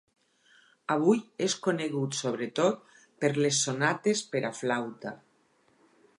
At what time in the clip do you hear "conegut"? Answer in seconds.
1.67-2.17